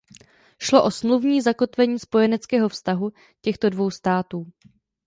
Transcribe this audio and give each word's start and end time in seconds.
Šlo 0.61 0.83
o 0.83 0.91
smluvní 0.91 1.41
zakotvení 1.41 1.99
spojeneckého 1.99 2.69
vztahu 2.69 3.11
těchto 3.41 3.69
dvou 3.69 3.91
států. 3.91 4.51